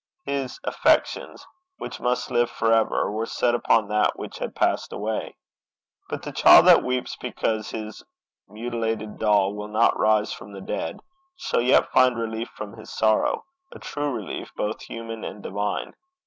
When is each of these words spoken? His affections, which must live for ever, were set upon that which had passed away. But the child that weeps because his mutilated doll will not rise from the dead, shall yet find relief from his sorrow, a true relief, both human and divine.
His 0.25 0.59
affections, 0.63 1.45
which 1.77 1.99
must 1.99 2.31
live 2.31 2.49
for 2.49 2.73
ever, 2.73 3.11
were 3.11 3.27
set 3.27 3.53
upon 3.53 3.87
that 3.89 4.17
which 4.17 4.39
had 4.39 4.55
passed 4.55 4.91
away. 4.91 5.35
But 6.09 6.23
the 6.23 6.31
child 6.31 6.65
that 6.65 6.81
weeps 6.83 7.15
because 7.15 7.69
his 7.69 8.03
mutilated 8.49 9.19
doll 9.19 9.53
will 9.53 9.67
not 9.67 9.99
rise 9.99 10.33
from 10.33 10.53
the 10.53 10.59
dead, 10.61 11.01
shall 11.35 11.61
yet 11.61 11.91
find 11.91 12.17
relief 12.17 12.49
from 12.49 12.77
his 12.79 12.89
sorrow, 12.89 13.45
a 13.71 13.77
true 13.77 14.11
relief, 14.11 14.51
both 14.55 14.81
human 14.81 15.23
and 15.23 15.43
divine. 15.43 15.93